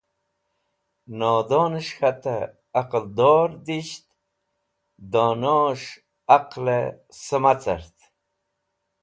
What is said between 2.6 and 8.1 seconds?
aqẽldo disht donos̃h alql sẽma cart.